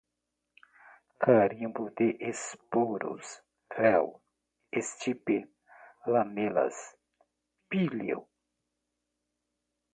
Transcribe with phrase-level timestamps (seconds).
[1.23, 3.25] carimbo de esporos,
[3.75, 4.05] véu,
[4.79, 5.37] estipe,
[6.11, 6.75] lamelas,
[7.69, 8.19] píleo